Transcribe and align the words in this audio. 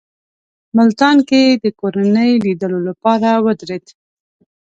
ملتان 0.77 1.17
کې 1.27 1.39
یې 1.47 1.53
د 1.63 1.65
کورنۍ 1.79 2.31
لیدلو 2.45 2.79
لپاره 2.89 3.29
ودرېد. 3.45 3.85